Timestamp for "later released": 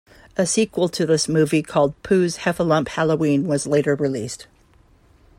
3.67-4.47